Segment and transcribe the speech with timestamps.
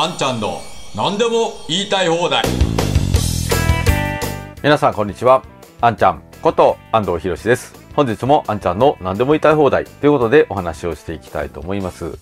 [0.00, 0.60] あんちゃんの
[0.94, 2.44] 何でも言いたい放題。
[4.62, 5.42] 皆さんこんにちは。
[5.80, 7.74] あんちゃんこと安藤博です。
[7.96, 12.16] 本日もあんちゃんの何でも言いたい放題ということでお話をしていきたいと思います。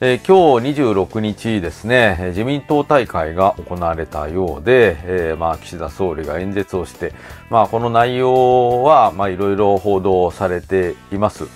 [0.00, 7.12] えー、今日26日ですね、自民党大会が行われたようで、えー、まあ、岸田総理が演説をして、
[7.50, 11.48] まあ、この内容は、まあ、いろいろ報道されています。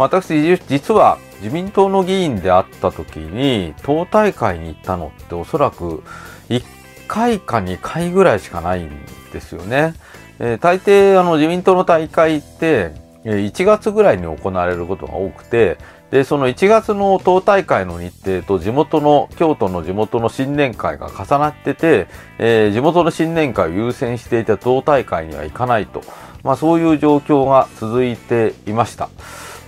[0.00, 6.02] 私、実は自民党の議員であった時に、党大会に行ったのっておそらく
[6.48, 6.62] 1
[7.06, 8.90] 回か2回ぐらいしかないん
[9.32, 9.92] ですよね。
[10.38, 12.92] えー、大抵、あの、自民党の大会って、
[13.24, 15.76] 1月ぐらいに行われることが多くて、
[16.10, 22.06] で、その1月の党大会の日程と地元の、京都の地元の新年会が重なってて、
[22.38, 26.00] えー、地元の新年会を優先していた党大会には行かないと。
[26.42, 29.10] まあそういう状況が続いていました。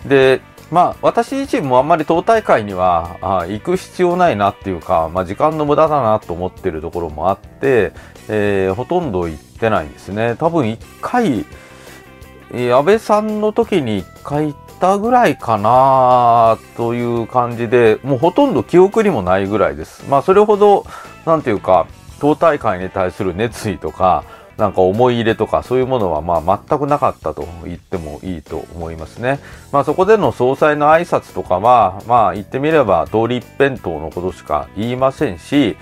[0.06, 7.92] で、まあ私自身もあんまり党大会にはあ行く必要ないなっていうか、まあ時間の無駄だなと思ってるところもあって、
[8.28, 10.36] えー、ほとんど行ってないんですね。
[10.38, 11.44] 多分1回、
[12.70, 20.04] 安倍さんの時に1回行ったぐらいかなという感じで、もうほとんど記憶にもないぐらいです。
[20.08, 20.86] まあそれほど、
[21.26, 21.86] なんていうか、
[22.18, 24.24] 党大会に対する熱意とか、
[24.56, 29.40] なんか思い入れとかそういうものはまあ全くなかったと言ってもいいと思いますね。
[29.72, 35.76] まあそこでの総裁の挨拶とかは、まあ言ってみれば通り一辺倒のことしか言いませんし、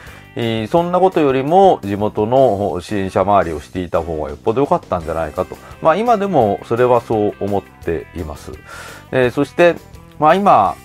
[0.68, 5.56] そんなことよりも地元の支援者周りをしていた方がよっぽど良かったんじゃないかと。
[5.82, 8.52] まあ今でもそれはそう思っています。
[9.10, 9.74] えー、そして、
[10.18, 10.77] まあ今、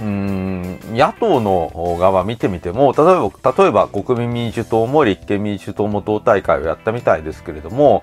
[0.00, 8.02] うん野党の側見てみても例えば例えば国民民主党も立憲民主党も党大会をやったみたいですけれども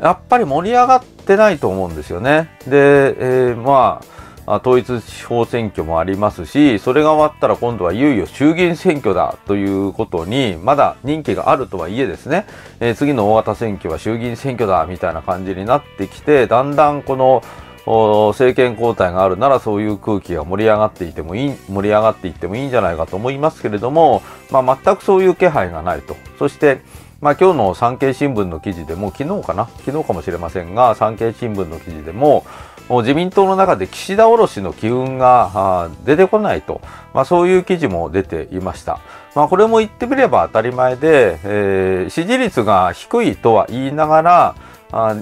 [0.00, 2.48] やっぱり盛り上がってないと思うんですよね。
[2.66, 4.00] で、えー、ま
[4.46, 12.46] あ統一地方選挙もありますし、それが終わったら今度はいよいよ衆議院選挙だということに、まだ任期があるとはいえですね、
[12.80, 17.42] えー、次の大型選挙は衆議院選挙だみたいな感じになってきて、だんだんこの
[17.86, 26.16] 政権交代があるならそういう空気が盛り上がっていてもいい、盛り上がっていってもいいんじゃないかと思いますけれども、まあ全くそういう気配がないと。
[26.38, 26.82] そして、
[27.20, 29.68] まあ今日の産経新聞の記事でも、昨日かな？
[29.84, 32.44] 昨日かもしれませんが、産経新聞の記事でも、
[32.88, 36.80] 自民党の中で岸田卸の機運が出てこないと、
[37.14, 38.98] まあ、そういう記事も出ていました。
[39.36, 44.54] まあ、これも言ってみれば当たり前で、えー、支持率が低いとは言いながら、
[44.90, 45.14] あ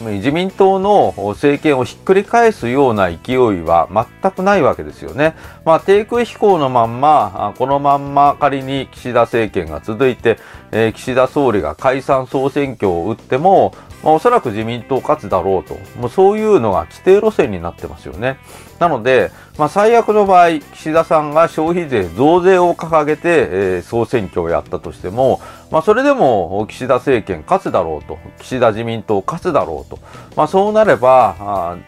[0.00, 3.88] 自民党の政権をひっくり返すような勢いは
[4.22, 5.36] 全くないわけですよね。
[5.64, 10.38] まあ、低空飛行のまんま、このまんま仮に岸田政権が続いて、
[10.72, 13.72] えー、岸田総理が解散総選挙を打っても、
[14.04, 15.74] まあ、おそらく自民党勝つだろうと。
[15.98, 18.36] もうそういうのが規定路線になってますよね。
[18.78, 28.18] なので、まあ、最悪の場合、岸田さんが消費税増税を掲げて、えー、総選挙をやったとしても、まあ、それでも岸田政権勝つだろうと。
[28.40, 29.98] 岸田自民党勝つだろうと。
[30.36, 31.78] まあ、そうなれば、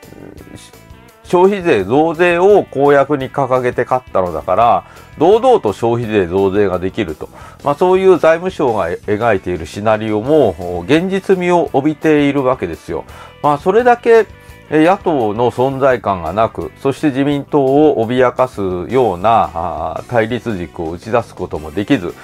[1.27, 4.85] 消費税増税を公約に掲げて勝ったのだから、
[5.19, 7.29] 堂々と消費税増税ができると。
[7.65, 13.05] まあそういう財務省が描いているシナリオも現実味を帯びているわけですよ。
[13.43, 14.27] まあそれだけ
[14.71, 18.61] 野党の存在感がなく、そして自民党を脅かす
[18.93, 22.15] ような対立軸を打ち出すこともできず、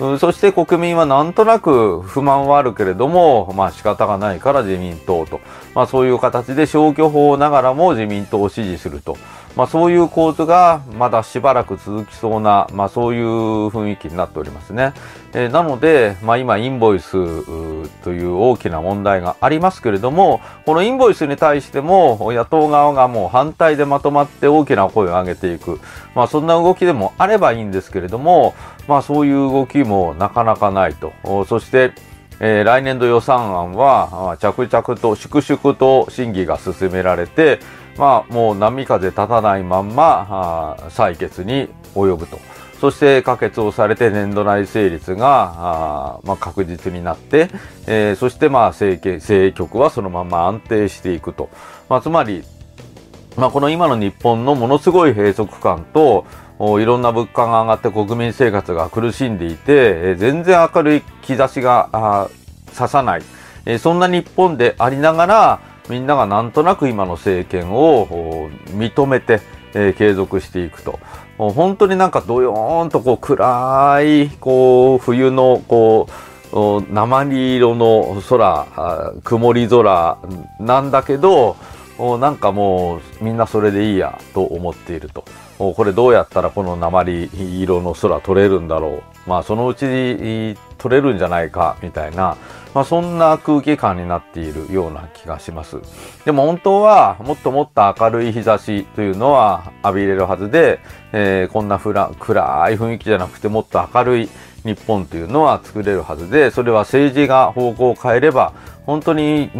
[0.00, 5.40] うんそして国民はなんとなく不満はあるけれども、まあ仕方がないから自民党と、
[5.74, 9.16] まあそういう形で消去法ながらも自民党を支持すると。
[9.56, 13.24] まあそういう構図がまだしばらく続きそうな、まあそういう
[13.68, 14.92] 雰囲気になっておりますね。
[15.34, 17.12] えー、なので、まあ今インボイス
[18.02, 25.80] という大きな問題がありますけれども、このインボイスに対しても野党側がもう反対でまとまって大きな声を上げていく。
[26.14, 28.54] まあそんな動きでもあればいいんですけれども、
[28.88, 31.12] まあそういう動きもなかなかないと。
[31.46, 31.92] そして、
[32.44, 37.60] えー、来年度予算案は着々と粛々と審議が進められて、
[37.96, 42.40] まあ、もう波風立たないまんま採決に及ぶと。
[42.80, 45.52] そして可決をされて年度内成立が
[46.16, 47.48] あ、まあ、確実になって、
[47.86, 51.48] えー、そしてまあ政権政局はそのまま安定していくと。
[51.88, 52.42] まあ、つまり、
[53.36, 56.26] まあ、この今の日本のものすごい閉塞感と
[56.60, 62.28] いろんな物価が上がって国民生活が苦しんでいて、全然明るい兆しが
[62.76, 63.22] 刺さない、
[63.78, 69.40] そんな日本でありながら、みんながなんとなく今の政権を認めて、
[69.72, 71.00] 継続していくと。
[71.38, 76.06] 本当になんかどよーんとこう暗い、こう冬のこ
[76.52, 78.66] う鉛色の空、
[79.24, 80.18] 曇り空
[80.60, 81.56] なんだけど、
[82.20, 85.24] なんかもうみんなそれでいいやと思っていると。
[85.70, 87.30] これどうやったらこの鉛
[87.62, 89.28] 色の空取れるんだろう。
[89.28, 92.36] まあそのうちに取れるんじゃないかみたいな、
[92.74, 95.76] まあそんな空気感になっているような気がします。
[96.24, 100.80] でも本当はもっともっと明るい日差しというのは浴びれるはずで、
[101.12, 102.14] えー、こんな暗い
[102.74, 104.28] 雰囲気じゃなくてもっと明るい
[104.64, 108.52] 日本というのは作れるはずで、それは政治が方向を変えれば、
[108.86, 109.50] 本当に、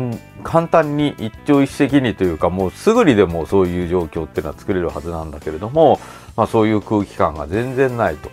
[0.43, 6.01] 簡単に一朝一夕にというか、もうすぐにでもそういう状況っていうのは作れるはずなんだけれども、
[6.37, 8.31] まあそういう空気感が全然ないと。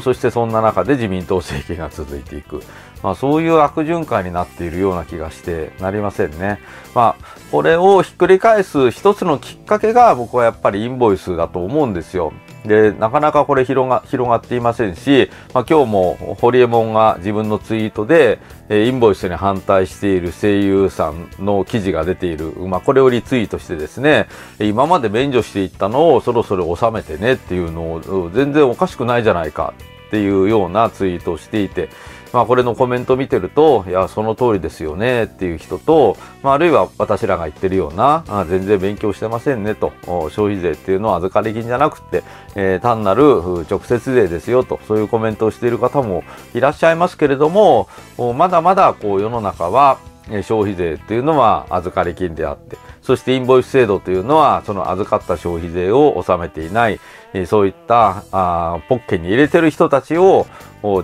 [0.00, 2.62] そしてそんな中で自民党政権が続いていく。
[3.02, 6.60] まあ、そういう悪循環になっているような気がしてなりませんね。
[6.94, 12.32] まあ、これをひっくり返す一つのきっかけが僕はやっぱりインボイスだと思うんですよ。
[12.64, 18.38] で、なかなかこれ広が、広がっていませんし、まあ、今日もホリエモンが自分のツイートで、
[18.68, 24.28] えインボイスに反対している声優さんの記事が出ている、まあ、これをリツイートしてですね、
[24.60, 29.74] 今まで免除していったのをそろそろ収めてねっていうのを全然おかしくないじゃないか
[30.08, 31.88] っていうようなツイートをしていて、
[32.32, 39.92] まあ、これのコメント見てると、いや、その通りですよねっていう人と、まあ、あるいは私らが言ってるような、あ全然勉強してませんねと、
[40.30, 42.24] 消費税っていうのは預かり金じゃなくて、
[42.54, 43.22] えー、単なる
[43.70, 46.24] 直接税ですよと、そういうコメントをしている方も
[46.54, 47.88] いらっしゃいますけれども、
[48.36, 49.98] まだまだこう世の中は、
[50.42, 57.00] 消費税っていうのは預かり金であって、そしてインボイス制度というのは、その預かった消費税を納めていない、
[57.46, 60.46] そういったあポッケに入れてる人たちを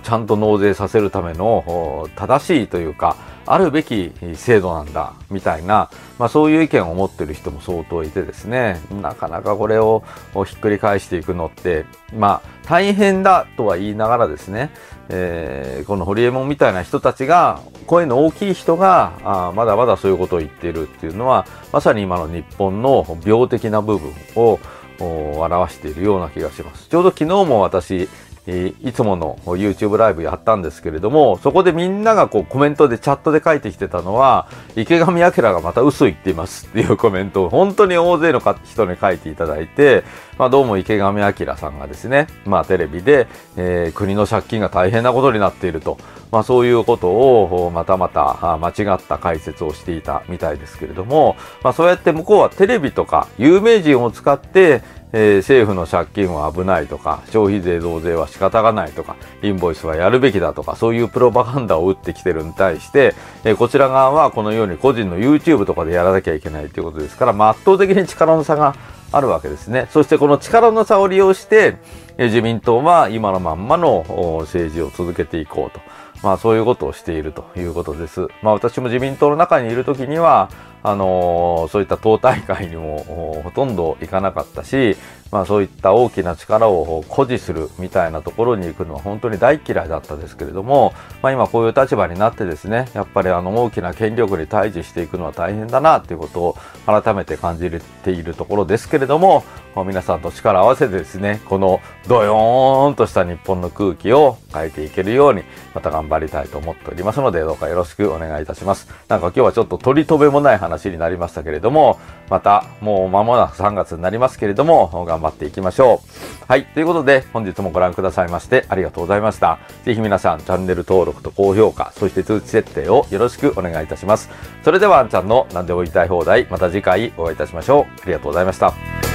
[0.03, 3.15] ちゃんと納税させるための正しいというか、
[3.45, 10.03] あるべき制度なんだ、みたいな、まあそういう意見を持ってる人も相当いてですね、なかなかこれを
[10.45, 11.85] ひっくり返していくのって、
[12.15, 14.69] まあ大変だとは言いながらですね、
[15.09, 24.59] えー、このホリエモンみたいな人たちが、声の大きい人があまだまだそういうことを言っているっていうのは、まさに今の日本の病的な部分を
[24.99, 26.87] 表しているような気がします。
[26.87, 28.09] ちょうど昨日も私、
[28.47, 40.03] いつもの YouTube ライブやったんですけれども、そこでみんながこうコメントでチャットで書いてきてたのは、池上彰がまた嘘言っていますっていうコメントを本当に大勢の人に書いていただいて、
[40.39, 43.27] まあどうも池上彰さんがですね、まあテレビで、
[43.57, 45.97] えー、国の借金が大変なことになっていると、
[46.31, 54.81] まあそういうことをまたまた間違った解説をしていたみたいですけれども、まあそうやって向こうはテレビとか有名人を使って、
[55.11, 63.13] えー、政府の借金は危ないとか、消費税増税は仕方がないとか、インボイスはやるべきだとか、そういうプロパガンダを打ってきてるに対して、
[63.43, 68.75] えー、こちら側はこのように個人の YouTube とかでやらなきゃいけないということですから、まあ、圧倒的に力の差が
[69.11, 69.87] あるわけですね。
[69.91, 71.77] そしてこの力の差を利用して、
[72.17, 74.03] 自民党は今のまんまの
[74.41, 75.79] 政治を続けていこうと。
[76.21, 78.27] まあそういうことをしているということです。
[78.41, 80.49] まあ私も自民党の中にいるときには、
[80.83, 84.97] あのー、そういった党大会にもほとんど行かなかったし、
[85.31, 97.69] まあそういった大きな力を誇示するみたいなところに行くのは本当に大嫌いだったですけれども、まあ今こういう立場になってですね、やっぱりあの大きな権力に対峙していくのは大変だなということを改めて感じ
[98.03, 99.43] ているところですけれども、
[99.85, 105.43] 皆さんと力を合わせてですね、このドヨーンとした日本の空気を変えていけるように、
[105.73, 108.89] また頑張りたいと思っておりますので、どうかよろしくお願いいたします。
[109.07, 111.99] なんか今日はちょっと取り留めもない話になりましたけれども、
[112.29, 114.89] またもう間もなく3月になりますけれども、
[115.19, 116.45] 頑張っていきましょう。
[116.47, 116.65] はい。
[116.65, 119.59] ということで、本日もご覧くださいましてありがとうございました。
[119.83, 124.29] ぜひ皆さん、チャンネル登録と高評価、そして通知設定をよろしくお願いいたします。
[124.63, 128.01] それでは、あんちゃんの何でも言いたい放題、また次回お会いいたしましょう。
[128.01, 129.08] ありがとうございました。